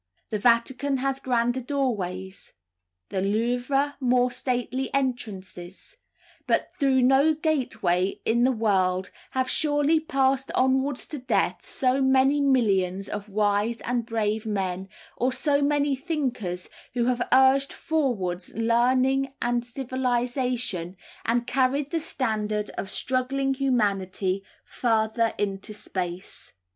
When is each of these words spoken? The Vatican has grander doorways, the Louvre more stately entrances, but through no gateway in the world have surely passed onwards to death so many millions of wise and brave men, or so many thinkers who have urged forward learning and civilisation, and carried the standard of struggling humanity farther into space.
The 0.31 0.39
Vatican 0.39 0.97
has 0.97 1.19
grander 1.19 1.61
doorways, 1.61 2.53
the 3.09 3.21
Louvre 3.21 3.97
more 3.99 4.31
stately 4.31 4.91
entrances, 4.95 5.95
but 6.47 6.71
through 6.79 7.03
no 7.03 7.35
gateway 7.35 8.19
in 8.25 8.43
the 8.43 8.51
world 8.51 9.11
have 9.37 9.47
surely 9.47 9.99
passed 9.99 10.49
onwards 10.55 11.05
to 11.09 11.19
death 11.19 11.63
so 11.63 12.01
many 12.01 12.41
millions 12.41 13.09
of 13.09 13.29
wise 13.29 13.79
and 13.81 14.03
brave 14.03 14.43
men, 14.43 14.89
or 15.17 15.31
so 15.31 15.61
many 15.61 15.95
thinkers 15.95 16.67
who 16.95 17.05
have 17.05 17.21
urged 17.31 17.71
forward 17.71 18.43
learning 18.57 19.31
and 19.39 19.63
civilisation, 19.63 20.97
and 21.25 21.45
carried 21.45 21.91
the 21.91 21.99
standard 21.99 22.71
of 22.71 22.89
struggling 22.89 23.53
humanity 23.53 24.43
farther 24.65 25.35
into 25.37 25.75
space. 25.75 26.53